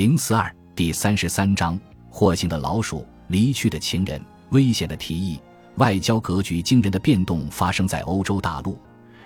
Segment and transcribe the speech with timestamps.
[0.00, 1.78] 零四二第三十三章：
[2.10, 5.38] 惑性的老鼠，离去的情人，危险的提议。
[5.76, 8.78] 外交格局惊人的变动发生在欧洲大陆，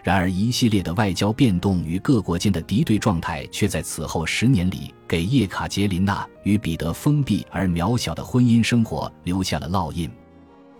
[0.03, 10.11] 然而一系列的外交变动与各国间的敌对状态，却在此后十年里给叶卡捷琳娜与彼得封闭而渺小的婚姻生活留下了烙印。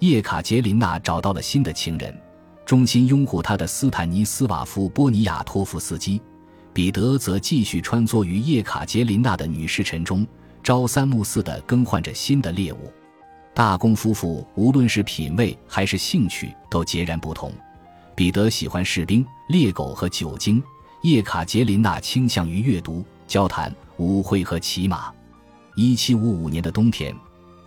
[0.01, 2.13] 叶卡捷琳娜找到了新的情人，
[2.67, 6.21] 衷心拥护她的斯坦尼斯瓦夫·波尼亚托夫斯基。
[6.75, 10.27] 彼得则继续穿梭于叶卡捷琳娜的女侍臣中，
[10.61, 12.93] 朝三暮四地更换着新的猎物。
[13.55, 17.53] 大公夫妇无论是品味还是兴趣都截然不同。
[18.17, 20.61] 彼得喜欢士兵、猎狗和酒精，
[21.03, 25.13] 叶卡捷琳娜倾向于阅读、交谈、舞会和骑马。
[25.77, 27.15] 一七五五年的冬天，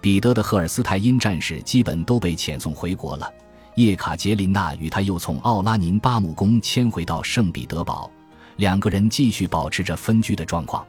[0.02, 3.32] 彼得的赫尔斯泰因战士基本都被遣送回国了。
[3.78, 8.12] 叶卡捷琳娜与他又从奥拉宁巴姆宫迁回到圣彼得堡。
[8.58, 10.86] 两个人继续保持着分居的状况，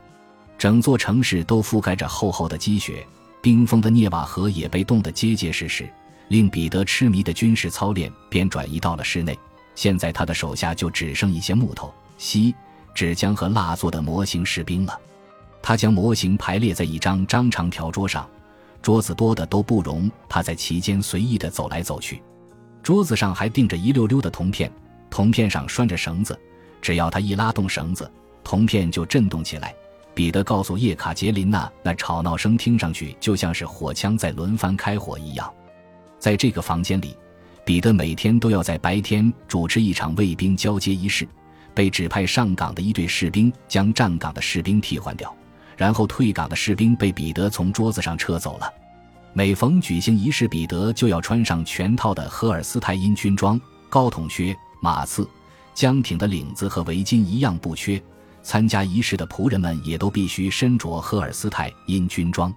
[0.58, 3.06] 整座城市都覆盖着厚厚的积雪，
[3.40, 5.88] 冰封的涅瓦河也被冻得结结实实。
[6.28, 9.38] 令彼得痴迷的军事操练便转移到了室内。
[9.74, 12.54] 现在他的手下就只剩一些木头、锡、
[12.92, 15.00] 纸浆和蜡做的模型士兵了。
[15.62, 18.28] 他将模型排列在一张张长条桌上，
[18.82, 22.22] 桌子多的都不容他在其间随意的走来走去。
[22.82, 24.70] 桌子上还钉着一溜溜的铜片，
[25.08, 26.38] 铜片上拴着绳子。
[26.80, 28.10] 只要他一拉动绳子，
[28.42, 29.74] 铜片就震动起来。
[30.14, 35.52] 彼得告诉叶卡捷琳娜，那吵闹声听上去就像是火枪在轮番开火一样。
[36.18, 37.16] 在这个房间里，
[37.64, 41.28] 彼得每天都要在白天主持一场卫兵交接仪式。
[41.74, 45.32] 被指派上岗的一队士兵将站岗的士兵替换掉，
[45.76, 48.68] 然后退岗的士兵被彼得从桌子上撤走了。
[49.32, 55.28] 每逢举行仪式，彼得就要穿上全套的荷尔斯泰因军装，高筒靴、马刺。
[55.78, 58.02] 僵挺的领子和围巾一样不缺，
[58.42, 62.52] 参加仪式的仆人们也都必须身着赫尔斯泰因军装。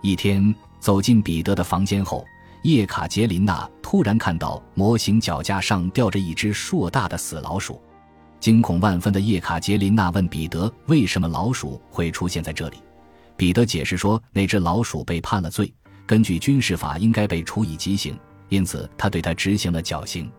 [0.00, 2.24] 一天走进彼得的房间后，
[2.62, 7.78] 叶卡捷琳娜突然看到模型脚架上吊着一只硕大的死老鼠，
[8.40, 12.78] 惊恐万分的叶卡捷琳娜问彼得：“为什么老鼠会出现在这里？”
[13.36, 15.70] 彼得解释说：“那只老鼠被判了罪，
[16.06, 20.32] 根据军事法应该被处以极刑，因此他对他执行了绞刑。”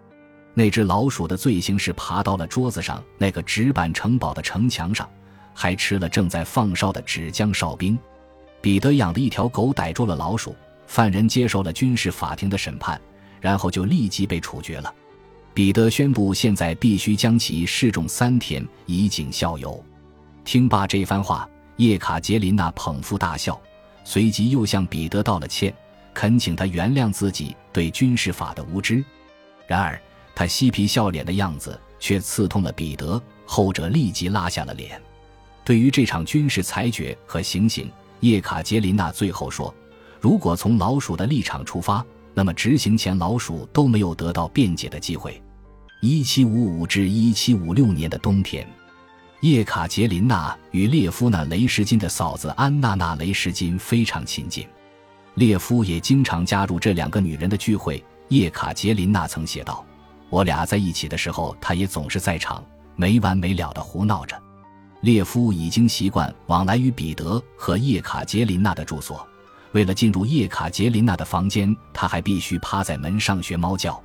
[0.57, 5.07] 那只老鼠的罪行是爬到了桌子上那个纸板城堡的城墙上，
[5.53, 7.99] 还吃了正在放哨的纸浆哨兵。
[8.61, 10.55] 彼得养的一条狗逮住了老鼠，
[10.87, 12.99] 犯人接受了军事法庭的审判，
[13.41, 14.91] 然后就立即被处决了。
[15.53, 19.83] 彼得宣布，现在必须将其示众三天，以儆效尤。
[20.45, 23.61] 听罢这番话，叶卡捷琳娜捧腹大笑，
[24.05, 25.75] 随即又向彼得道了歉，
[26.13, 29.03] 恳请他原谅自己对军事法的无知。
[29.67, 30.01] 然而。
[30.35, 35.01] 他嬉皮笑脸的样子却刺痛了彼得，后者立即拉下了脸。
[35.63, 39.73] 对于这场军事裁决和行刑，叶卡捷琳娜最后说
[40.19, 45.41] ：“如果从老鼠的立场出发，那么执行前老鼠都没有得到辩解的机会。”
[46.01, 48.67] 一七五五至一七五六年的冬天，
[49.39, 54.67] 叶卡捷琳娜与列夫娜·雷什金的嫂子安娜娜·雷什金非常亲近，
[55.35, 58.03] 列夫也经常加入这两个女人的聚会。
[58.29, 59.84] 叶卡捷琳娜曾写道。
[60.29, 62.63] 我俩在一起的时候，他也总是在场，
[62.95, 64.41] 没完没了的胡闹着。
[65.01, 69.25] 列夫已经习惯往来于彼得和叶卡捷琳娜的住所，
[69.71, 74.01] 为了进入叶卡捷琳娜的房间，他还必须趴在门上学猫叫。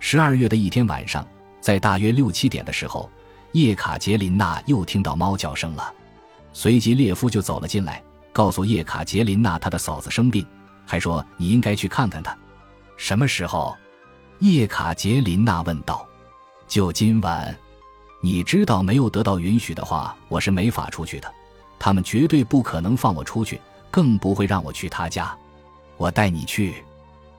[0.00, 1.24] 十二月的一天晚上，
[1.60, 3.08] 在大约六七点的时候，
[3.52, 5.94] 叶卡捷琳娜又听到猫叫声了，
[6.52, 8.02] 随即列夫就走了进来，
[8.32, 10.44] 告诉叶卡捷琳娜他的嫂子生病，
[10.84, 12.36] 还说你应该去看看她。
[12.96, 13.76] 什么时候？
[14.42, 16.04] 叶卡捷琳娜问道
[16.66, 17.56] ：“就今晚，
[18.20, 21.32] 你知道没有得到允许的话，我是没法出去的。
[21.78, 25.32] 他们绝对不可能放我出去，更不会让我去他家。
[25.96, 26.82] 我带你去。”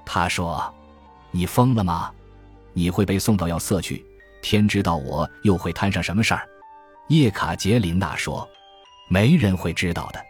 [0.05, 0.73] 他说
[1.29, 2.09] ：“你疯了吗？
[2.71, 4.01] 你会被送到要塞去。
[4.41, 6.47] 天知道我又会摊上什么事儿。”
[7.11, 8.47] 叶卡捷琳娜说
[9.11, 10.23] ：“没人会知道的。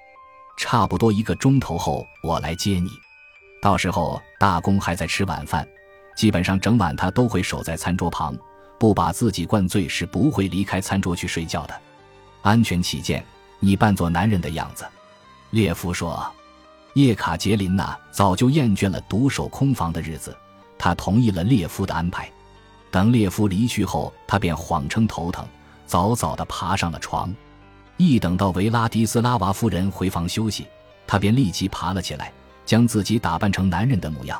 [0.57, 2.89] 差不多一个钟头后，我来接你。
[3.61, 5.63] 到时候大公还在吃晚饭。”
[6.15, 8.37] 基本上整晚他都会守在餐桌旁，
[8.79, 11.81] 不把自己灌醉是不会离开餐桌去睡觉的。
[12.41, 13.23] 安全起见，
[13.59, 14.85] 你扮作男人的样子。”
[15.51, 16.25] 列夫说。
[16.95, 20.37] 叶卡捷琳娜早就厌倦了独守空房的日子，
[20.77, 22.31] 她同意了列夫的安排。
[22.91, 25.43] 等列夫离去后，她便谎称头疼，
[25.87, 27.33] 早早地爬上了床。
[27.97, 30.67] 一等到维拉迪斯拉娃夫人回房休息，
[31.07, 32.31] 她便立即爬了起来，
[32.63, 34.39] 将自己打扮成男人的模样。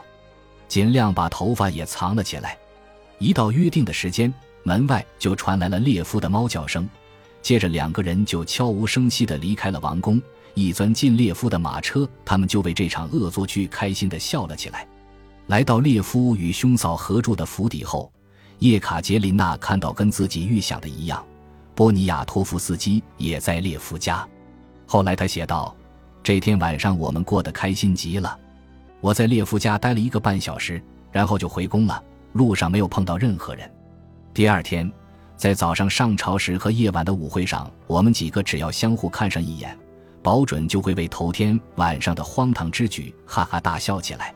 [0.74, 2.58] 尽量把头发也藏了起来。
[3.20, 4.34] 一到约定的时间，
[4.64, 6.90] 门外就传来了列夫的猫叫声。
[7.44, 10.20] 接着，两个人就悄无声息地离开了王宫，
[10.56, 14.88] 一钻进列夫的马车，他们就为这场恶作剧开心地笑了起来。
[15.46, 18.12] 来到列夫与兄嫂合住的府邸后，
[18.58, 21.24] 叶卡捷琳娜看到跟自己预想的一样，
[21.76, 24.28] 波尼亚托夫斯基也在列夫家。
[24.88, 25.76] 后来他写道
[26.24, 28.40] ：“这天晚上我们过得开心极了。
[29.04, 32.02] 我在列夫家待了一个半小时，然后就回宫了。
[32.32, 33.70] 路上没有碰到任何人。
[34.34, 34.90] 第二天，
[35.36, 39.78] 在早上上朝时和夜晚的舞会上，我们几个只要相互看上一眼，
[40.22, 44.34] 保准就会为头天晚上的荒唐之举哈哈大笑起来。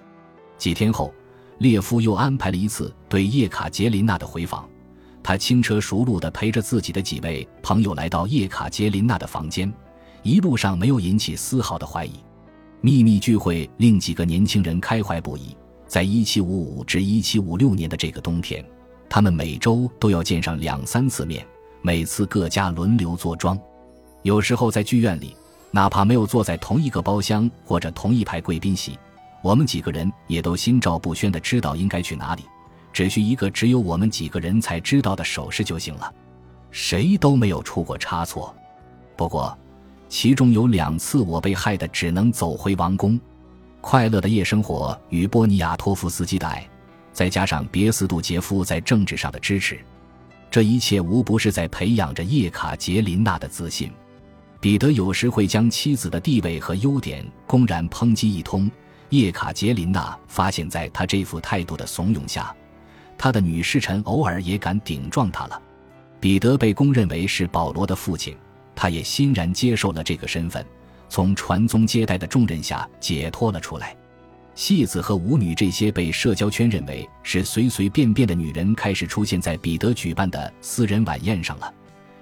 [0.58, 1.14] 几天后，
[1.60, 4.68] 列夫又安排了一次对叶卡捷琳娜的回访，
[5.24, 9.74] 他轻车熟路地陪着自己的几位朋友来到叶卡捷琳娜的房间。
[10.24, 12.20] 一路上没有引起丝毫的怀疑，
[12.82, 15.56] 秘密聚会令几个年轻人开怀不已。
[15.88, 18.64] 在1755至1756年的这个冬天，
[19.10, 21.46] 他们每周都要见上两三次面，
[21.82, 23.58] 每次各家轮流坐庄。
[24.22, 25.36] 有时候在剧院里，
[25.72, 29.00] 哪怕没有坐在同一个包厢或者同一排贵宾席，
[29.42, 32.44] 我们几个人也都心照不宣地知道应该去哪里，
[32.92, 36.14] 只需一个只有我们几个人才知道的手势就行了，
[36.70, 38.54] 谁都没有出过差错。
[39.16, 39.58] 不过。
[40.10, 43.20] 其中有两次，我被害得只能走回王宫。
[43.82, 46.68] 快乐的夜生活与波尼亚托夫斯基的爱，
[47.14, 49.80] 再加上别斯杜杰夫在政治上的支持，
[50.50, 53.92] 这一切无不是在培养着叶卡捷琳娜的自信。
[54.60, 58.70] 彼得有时会将妻子的地位和优点公然抨击一通，
[59.10, 62.54] 叶卡捷琳娜发现，在他这副态度的怂恿下，
[63.18, 65.62] 他的女侍臣偶尔也敢顶撞他了。
[66.20, 68.36] 彼得被公认为是保罗的父亲。
[68.78, 70.64] 他也欣然接受了这个身份，
[71.10, 73.98] 从传宗接代的重任下解脱了出来。
[74.54, 81.74] 戏子和舞女这些被社交圈认为是随随便便的女人，开始出现在彼得举办的私人晚宴上了。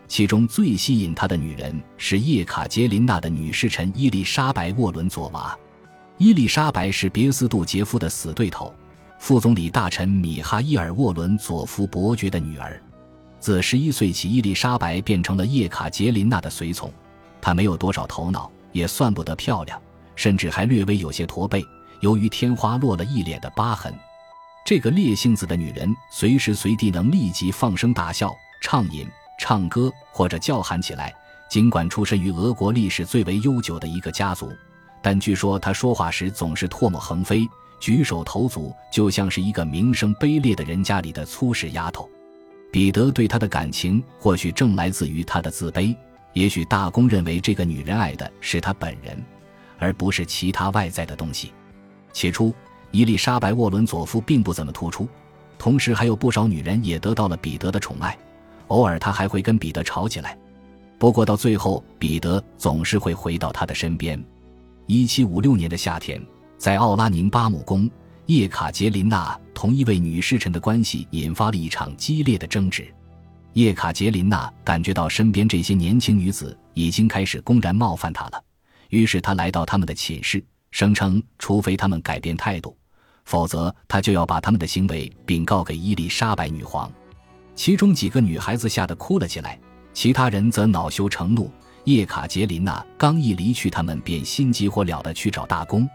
[0.07, 5.57] 其中最吸引他的女人是叶卡捷琳娜的女侍臣伊丽莎白·沃伦佐娃。
[6.17, 8.73] 伊丽莎白是别斯杜杰夫的死对头，
[9.19, 12.81] 副总理大臣米哈伊尔·沃伦佐夫伯爵的女儿。
[13.45, 16.91] 自十一岁起，伊丽莎白变成了叶卡捷琳娜的随从。
[17.39, 19.79] 她没有多少头脑，也算不得漂亮，
[20.15, 21.63] 甚至还略微有些驼背。
[21.99, 23.93] 由于天花落了一脸的疤痕，
[24.65, 28.33] 这个烈性子的女人随时随地能立即放声大笑、
[28.63, 29.07] 畅饮、
[29.39, 31.13] 唱歌或者叫喊起来。
[31.47, 34.51] 尽管出身于俄国历史最为悠久的一个家族，
[35.03, 37.47] 但据说她说话时总是唾沫横飞、
[37.79, 42.09] 举手投足，就像是一个名声卑劣的人家里的粗使丫头。
[42.71, 45.95] 彼得对她的感情或许正来自于他的自卑，
[46.33, 49.23] 也许大公认为这个女人爱的是他本人，
[49.79, 51.53] 而不是其他外在的东西。
[52.11, 52.53] 起初，
[52.91, 55.07] 伊丽莎白·沃伦佐夫并不怎么突出，
[55.57, 58.17] 同时还有不少女人也得到了彼得的宠爱。
[58.67, 60.37] 偶尔，他还会跟彼得吵起来，
[60.97, 64.21] 不过到最后，彼得总是会回到他的身边。
[64.87, 66.21] 一七五六年的夏天，
[66.57, 67.89] 在奥拉宁巴姆宫。
[68.27, 72.91] 叶卡捷琳娜同一位女侍臣的关系引发了一场激烈的争执。
[73.53, 78.43] 叶卡捷琳娜感觉到身边这些年轻女子已经开始公然冒犯她了，
[78.89, 82.75] 于是她来到他们的寝室，声称除非他们改变态度，
[83.25, 86.91] 否则她就要把他们的行为禀告给伊丽莎白女皇。
[87.53, 89.59] 其中几个女孩子吓得哭了起来，
[89.93, 91.51] 其他人则恼羞成怒。
[91.83, 95.87] 叶卡捷琳娜刚一离去，他们便心急火燎地去找大公。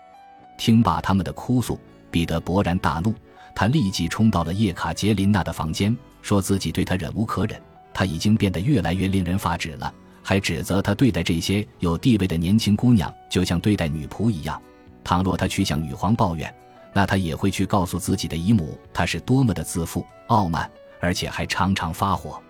[0.57, 1.77] 听罢他们的哭诉。
[2.11, 3.15] 彼得勃然大怒，
[3.55, 7.61] 他立即冲到了叶卡捷琳娜的房间，说自己对她忍无可忍，
[7.93, 14.61] 她已经变得越来越令人发指了，还指责他对待这些有地位的年轻姑娘就像对待女仆一样。
[15.03, 16.55] 倘若他去向女皇抱怨，
[16.93, 22.41] 那他也会去告诉自己的姨母，他是多么的自负、傲慢，而且还常常发火。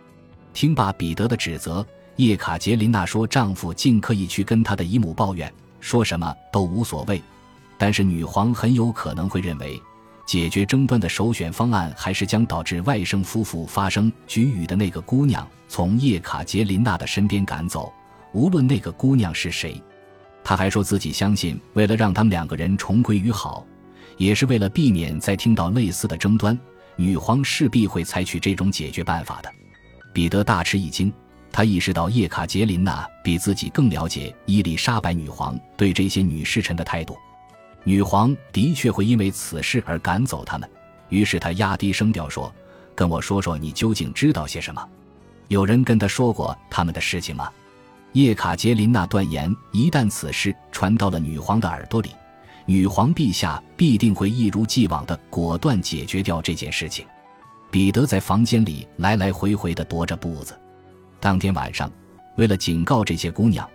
[0.52, 1.86] 听罢彼得的指责，
[2.16, 7.22] 叶卡捷琳娜说：“丈夫尽可以去跟他的姨母抱怨，说什么都无所谓。”
[7.80, 9.80] 但是女皇很有可能会认为，
[10.26, 17.90] 解决争端的首选方案还是将导致外甥夫妇发生龃龉的那个姑娘从叶卡捷琳娜的身边赶走，
[18.34, 19.82] 无论那个姑娘是谁。
[20.44, 23.66] 他还说自己相信，为了让他们两个人重归于好，
[24.18, 26.58] 也是为了避免再听到类似的争端，
[26.96, 29.50] 女皇势必会采取这种解决办法的。
[30.12, 31.10] 彼得大吃一惊，
[31.50, 37.16] 他意识到叶卡捷琳娜比自己更了解伊丽莎白女皇对这些女侍臣的态度。
[37.84, 40.68] 女皇的确会因为此事而赶走他们，
[41.08, 42.52] 于是他压低声调说
[42.94, 44.86] ：“跟我说说，你究竟知道些什么？
[45.48, 47.50] 有人跟他说过他们的事情吗？”
[48.12, 52.10] 叶卡捷琳娜断言：“一旦此事传到了女皇的耳朵里，
[52.66, 57.06] 女皇陛下必定会一如既往的果断解决掉这件事情。”
[57.70, 60.58] 彼得在房间里来来回回的踱着步子。
[61.20, 61.90] 当天晚上，
[62.36, 63.68] 为了警告这些姑娘。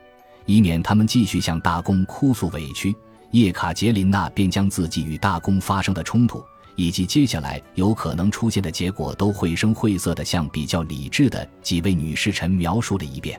[0.46, 2.96] 以免她们继续向大公哭诉委屈，
[3.36, 6.42] 叶卡捷琳娜便将自己与大公发生的冲突，
[6.78, 13.38] 以及接下来有可能出现的结果，都绘声绘色地向比较理智的几位女侍臣描述了一遍。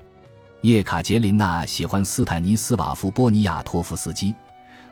[0.61, 4.35] 叶卡捷琳娜喜欢斯坦尼斯瓦夫·波尼亚托夫斯基，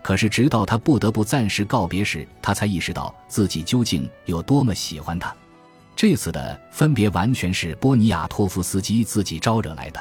[0.01, 5.37] 可是直到他不得不暂时告别时，他才意识到自己究竟有多么喜欢他。
[5.95, 10.01] 这次的分别完全是波尼亚托夫斯基自己招惹来的。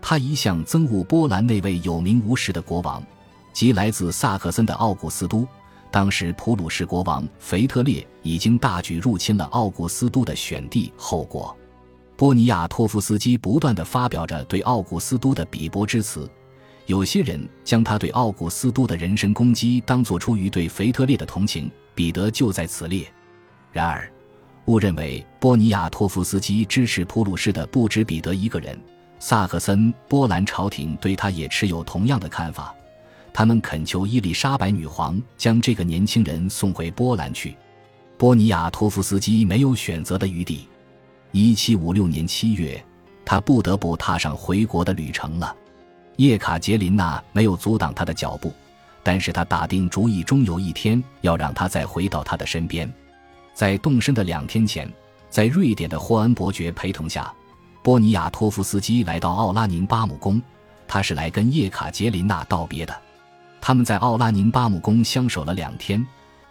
[0.00, 3.02] 他一向憎恶波兰那位有名无实的国王，
[3.52, 5.46] 即来自萨克森的奥古斯都。
[5.90, 11.56] 当时普鲁士国王腓特烈已经大举入侵了奥古斯都的选帝后国。
[12.14, 16.30] 波尼亚托夫斯基不断地发表着对奥古斯都的鄙薄之词，
[16.86, 21.70] 有些人将他对奥古斯都的人身攻击当作出于对腓特烈的同情。
[21.94, 23.12] 彼得就在此列。
[23.72, 24.08] 然而，
[24.66, 28.78] 误认为波尼亚托夫斯基支持普鲁士的不止彼得一个人。
[29.18, 32.72] 萨克森波兰朝廷对他也持有同样的看法，
[33.38, 37.56] 他们恳求伊丽莎白女皇将这个年轻人送回波兰去。
[38.16, 40.66] 波尼亚托夫斯基没有选择的余地。
[41.30, 42.84] 一七五六年七月，
[43.24, 45.54] 他不得不踏上回国的旅程了。
[46.16, 48.52] 叶卡捷琳娜没有阻挡他的脚步，
[49.04, 52.92] 但是他打定主意，终有一天要让他再回到他的身边。
[53.54, 54.92] 在动身的两天前，
[55.30, 57.32] 在瑞典的霍恩伯爵陪同下。
[57.84, 60.42] 波尼亚托夫斯基来到奥拉宁巴姆宫，
[60.88, 63.02] 他是来跟叶卡捷琳娜道别的。
[63.68, 66.02] 他们在奥拉宁巴姆宫相守了两天。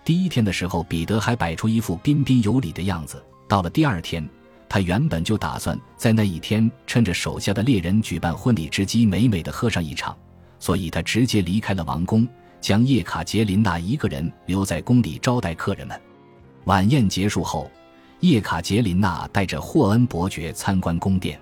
[0.05, 3.25] 第一天的时候，彼得还摆出一副彬彬有礼的样子。
[3.47, 4.23] 到了第二天，
[4.69, 10.15] 他原本就打算在那一天趁着手下的猎人举办婚礼之机，美美的喝上一场，
[10.59, 12.27] 所以他直接离开了王宫，
[12.61, 15.99] 将叶卡捷琳娜一个人留在宫里招待客人们。
[16.65, 17.67] 晚宴结束后。
[18.19, 21.39] 叶卡捷琳娜带着霍恩伯爵参观宫殿。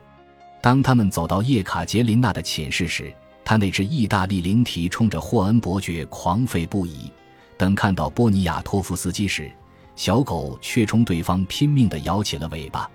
[0.62, 3.14] 当他们走到叶卡捷琳娜的寝室时，
[3.46, 7.12] 他那只意大利灵缇冲着霍恩伯爵狂吠不已。
[7.58, 9.50] 等看到波尼亚托夫斯基时，
[9.96, 12.90] 小狗却冲对方拼命地摇起了尾巴。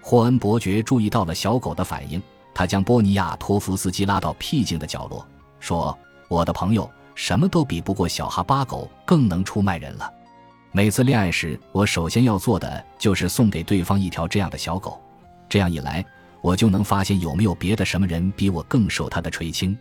[0.00, 2.22] 霍恩伯爵注意到了小狗的反应，
[2.54, 5.26] 他将波尼亚托夫斯基拉到僻静的角落，
[5.58, 5.98] 说
[6.28, 10.08] ：“我的朋友，什么都比不过小哈巴狗更能出卖人了。”
[10.70, 15.00] 每次恋爱时，我首先要做的就是送给对方一条这样的小狗，
[15.48, 16.04] 这样一来，
[16.42, 19.76] 我就能发现有没有别的什么人比我更受他的垂青。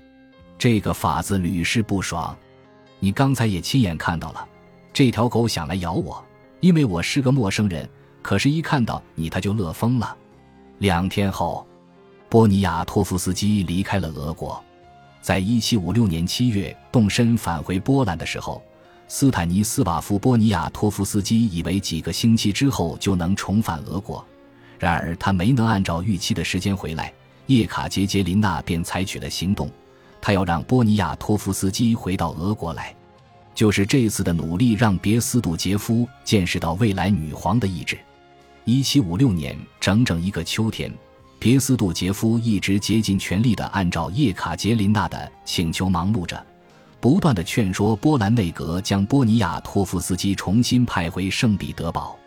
[0.58, 2.36] 这个法子屡试不爽。
[3.00, 4.48] 你刚才也亲眼看到了，
[4.94, 6.24] 这条狗想来咬我，
[6.60, 7.88] 因为我是个陌生人。
[8.22, 10.16] 可是，一看到你，它就乐疯了。
[10.80, 11.68] 两天后，
[12.28, 14.64] 波尼亚托夫斯基离开了俄国，
[15.22, 18.62] 在一七五六年七月动身返回波兰的时候。
[19.08, 24.26] 斯坦尼斯瓦夫·波尼亚托夫斯基以为几个星期之后就能重返俄国，
[24.80, 27.14] 然而他没能按照预期的时间回来。
[27.46, 29.70] 叶卡捷捷琳娜便采取了行动，
[30.26, 32.92] 他要让波尼亚托夫斯基回到俄国来。
[33.54, 37.96] 就是这次的努力，让别斯杜杰夫见识到未来女皇的意志。
[38.64, 40.92] 一七五六年整整一个秋天，
[41.38, 46.44] 别斯杜杰夫一直竭尽全力地按照叶卡捷琳娜的请求忙碌着。
[47.00, 52.18] 不断的劝说波兰内阁将波尼亚托夫斯基重新派回圣彼得堡。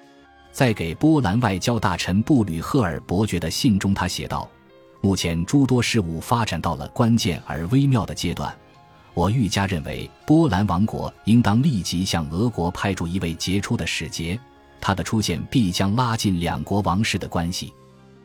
[0.53, 4.49] 在给波兰外交大臣布吕赫尔伯爵的信中，他写道
[5.01, 8.53] ：“目前诸多事务发展到了关键而微妙的阶段，
[9.15, 14.39] 我愈加认为波兰王国应当立即向俄国派出一位杰出的使节，
[14.81, 17.73] 他的出现必将拉近两国王室的关系。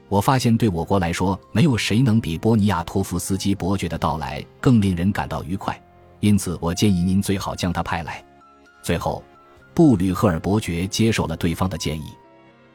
[0.10, 5.80] 我发现，对我国来说，没有谁能比波尼亚托夫斯基伯爵的到来更令人感到愉快。”
[6.20, 8.24] 因此，我建议您最好将他派来。
[8.82, 9.24] 最后，
[9.74, 12.06] 布吕赫尔伯爵接受了对方的建议。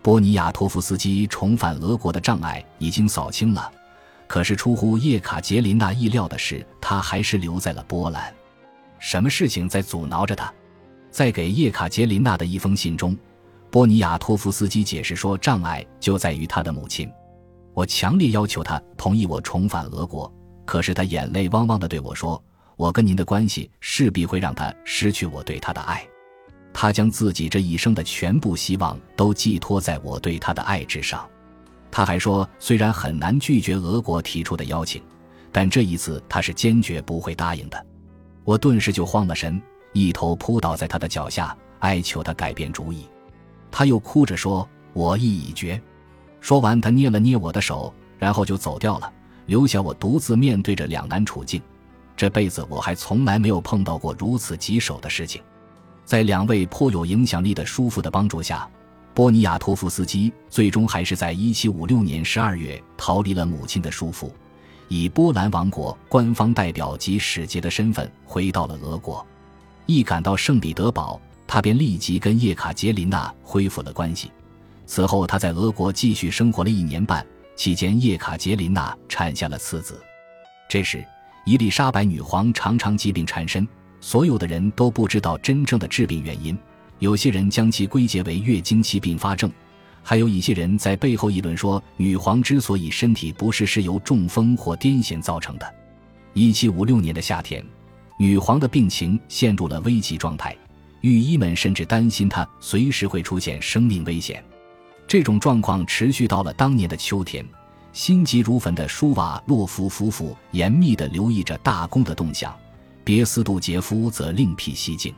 [0.02, 3.70] 波尼亚托夫斯基重返俄国的障碍已经扫清了，
[4.28, 8.32] 可是出乎叶卡捷琳娜意料的是，他还是留在了波兰。
[9.00, 10.52] 什么事情在阻挠着他？
[11.10, 13.16] 在给叶卡捷琳娜的一封信中，
[13.70, 17.10] 波尼亚托夫斯基解释说，障碍就在于他的母亲。
[17.72, 20.32] 我强烈要求他同意我重返俄国，
[20.66, 22.40] 可是他眼泪汪汪地对我说。
[22.76, 26.06] 我跟您的关系势必会让他失去我对他的爱，
[26.72, 31.28] 他将自己这一生的全部希望都寄托在我对他的爱之上。
[31.90, 35.02] 他还说，虽然很难拒绝俄国提出的邀请，
[35.50, 37.86] 但这一次他是坚决不会答应的。
[38.44, 39.60] 我顿时就慌了神，
[39.92, 43.06] 一头扑倒在他的脚下，哀求他改变主意。
[43.70, 45.80] 他又哭着说：“我意已决。”
[46.40, 49.12] 说完，他捏了捏我的手，然后就走掉了，
[49.46, 51.60] 留下我独自面对着两难处境。
[52.16, 55.42] 这辈子我还从来没有碰到过如此棘手的事情，
[56.04, 58.68] 在两位颇有影响力的叔父的帮助下，
[59.14, 64.32] 波尼亚托夫斯基最终还是在1756年12月逃离了母亲的叔父，
[64.86, 69.26] 以波兰王国官方代表及使节的身份回到了俄国。
[69.86, 74.30] 一赶到圣彼得堡，他便立即跟叶卡捷琳娜恢复了关系。
[74.86, 80.00] 此后，他在俄国继续生活了一年半，期间叶卡捷琳娜产下了次子。
[80.68, 81.04] 这时，
[81.44, 83.66] 伊丽莎白女皇常常疾病缠身，
[84.00, 86.56] 所有的人都不知道真正的致病原因。
[86.98, 89.50] 有些人将其归结为月经期并发症，
[90.02, 95.74] 还有一些人在背后议论说，女皇之所以身体不适是由中风或癫痫造成的。
[96.34, 97.64] 一七五六年的夏天，
[98.18, 100.56] 女皇的病情陷入了危急状态，
[101.00, 104.44] 御医们甚至担心她随时会出现生命危险。
[105.06, 107.44] 这种状况持续到了当年的秋天，
[107.92, 112.54] 心急如焚的舒瓦洛夫夫妇严密地留意着大公的动向，
[113.04, 115.14] 别斯杜杰夫则另辟蹊径。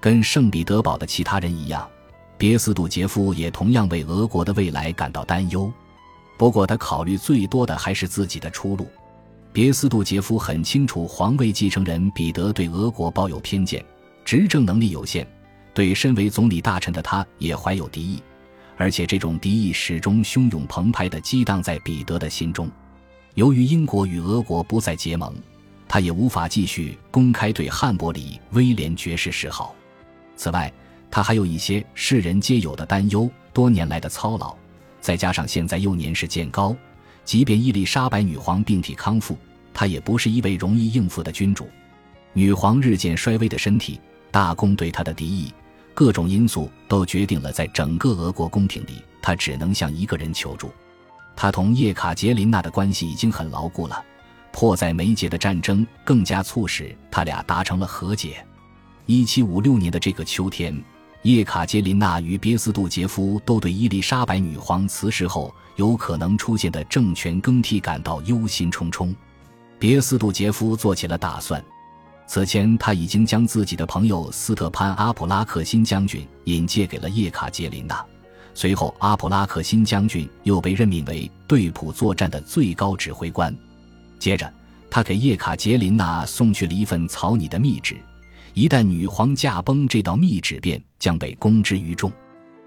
[0.00, 1.88] 跟圣彼得堡的其他人一样，
[2.36, 5.72] 别斯杜杰夫也同样为俄国的未来感到担忧。
[6.36, 8.86] 不过，他考虑最多的还是自己的出路。
[9.52, 13.84] 别斯杜杰夫很清楚，皇位继承人彼得对俄国抱有偏见，
[14.24, 15.26] 执政能力有限，
[15.74, 18.22] 对身为总理大臣的他也怀有敌意，
[18.76, 22.70] 而且这种敌意始终汹涌澎湃地激荡在彼得的心中。
[23.34, 25.34] 由于英国与俄国不再结盟，
[25.88, 29.74] 他也无法继续公开对汉伯里威廉爵士示好。
[30.38, 30.72] 此外，
[31.10, 34.54] 他还有一些世人皆有的担忧：多年来的操劳，
[35.00, 36.74] 再加上现在又年事渐高，
[37.24, 39.36] 即便伊丽莎白女皇病体康复，
[39.74, 41.68] 她也不是一位容易应付的君主。
[42.34, 45.52] 女皇日渐衰微的身体，大公对她的敌意，
[45.92, 50.70] 各种因素都决定了，在整个俄国宫廷里，她只能向一个人求助。
[51.34, 54.04] 她同叶卡捷琳娜的关系已经很牢固了，
[54.52, 58.44] 迫在眉睫的战争更加促使他俩达成了和解。
[59.10, 60.84] 一七五六年的这个秋天，
[61.22, 69.14] 叶卡捷琳娜与别斯杜杰夫都对伊丽莎白女皇辞世后有可能出现的政权更替感到忧心忡忡。
[69.78, 71.64] 别斯杜杰夫做起了打算。
[72.26, 78.04] 此前，他已经将自己的朋友斯特潘·阿普拉克辛将军引荐给了叶卡捷琳娜。
[78.52, 83.56] 随后，阿普拉克辛将军又被任命为对普作战的最高指挥官。
[84.18, 84.52] 接着，
[84.90, 87.96] 他给叶卡捷琳娜送去了一份草拟的密旨。
[88.58, 92.10] 一旦女皇驾崩，这道密旨便将被公之于众。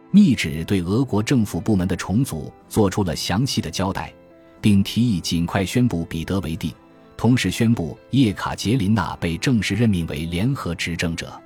[0.09, 4.13] 密旨对俄国政府部门的重组做出了详细的交代，
[4.61, 6.73] 并提议尽快宣布彼得为帝，
[7.17, 11.37] 同时宣布叶卡捷琳娜被正式任命为联合执政者。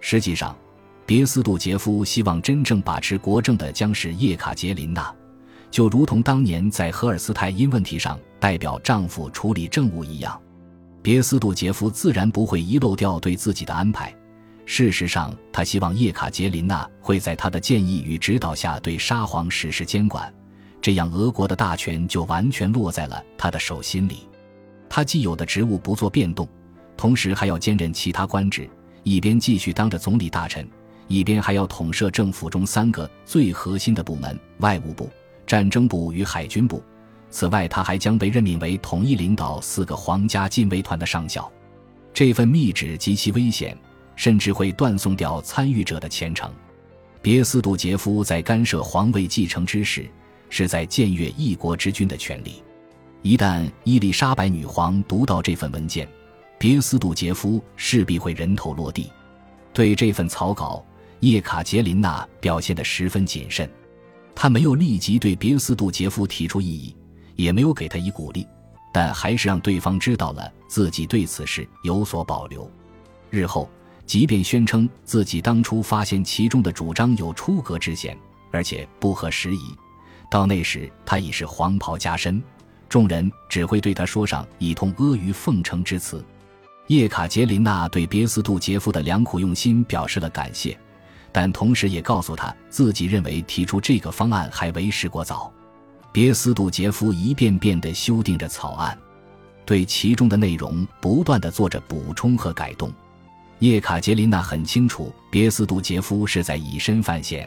[0.00, 0.58] 实际上，
[1.06, 5.14] 别斯杜杰夫希望真正把持国政的将是叶卡捷琳娜，
[5.70, 10.36] 就如同当年在荷尔斯泰因问题上代表丈夫处理政务一样。
[11.06, 14.12] 别斯杜杰夫自然不会遗漏掉对自己的安排。
[14.64, 20.34] 事实上，他希望叶卡捷琳娜会在他的建议与指导下对沙皇实施监管，
[20.82, 24.28] 这样俄国的大权就完全落在了他的手心里。
[24.88, 26.48] 他既有的职务不做变动，
[26.96, 28.68] 同时还要兼任其他官职，
[29.04, 30.68] 一边继续当着总理大臣，
[31.06, 35.08] 一边还要统摄政府中三个最核心的部门：外务部、
[35.46, 36.82] 战争部与海军部。
[37.30, 41.50] 此外，他还将被任命为统一领导四个皇家禁卫团的上校。
[42.14, 43.76] 这份密旨极其危险，
[44.14, 46.50] 甚至会断送掉参与者的前程。
[47.20, 50.08] 别斯杜杰夫在干涉皇位继承之事，
[50.48, 52.62] 是在僭越一国之君的权利。
[53.22, 56.08] 一旦伊丽莎白女皇读到这份文件，
[56.58, 59.10] 别斯杜杰夫势必会人头落地。
[59.74, 60.82] 对这份草稿，
[61.20, 63.68] 叶卡捷琳娜表现得十分谨慎，
[64.34, 66.96] 她没有立即对别斯杜杰夫提出异议。
[67.36, 68.46] 也没有给他以鼓励，
[68.92, 72.68] 但还是让对方知道了自己对此事有所保留。
[73.30, 73.68] 日后，
[74.04, 78.18] 即便宣称自己当初发现其中的主张有出格之嫌，
[78.50, 79.76] 而且不合时宜，
[80.30, 82.42] 到那时他已是黄袍加身，
[82.88, 86.24] 众人只会对他说上一通阿谀奉承之词。
[86.86, 90.78] 叶卡捷琳娜对别斯杜杰夫的良苦用心表示了感谢，
[91.32, 95.52] 但同时也告诉他自己认为提出这个方案还为时过早。
[96.16, 98.96] 别斯杜杰夫一遍遍地修订着草案，
[99.66, 102.90] 对其中的内容不断地做着补充和改动。
[103.58, 107.46] 叶卡捷琳娜很清楚，别斯杜杰夫是在以身犯险。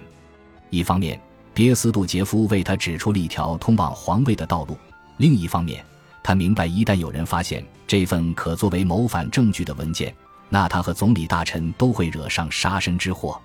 [0.69, 1.19] 一方面，
[1.51, 4.75] 别斯杜杰夫为他指出了一条通往皇位的道路；
[5.17, 5.83] 另一方面，
[6.21, 10.13] 他明白，一旦有人发现这份可作为谋反证据的文件，
[10.47, 13.41] 那他和总理大臣都会惹上杀身之祸。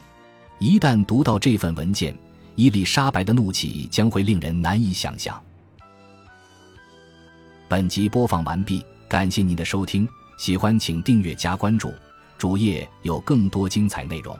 [0.58, 2.14] 一旦读到这份文件，
[2.56, 5.40] 伊丽莎白的怒气将会令人难以想象。
[7.68, 11.92] 本集播放完毕，感谢您的收听，喜欢请订阅加关注，
[12.38, 14.38] 主页有更多精彩内容。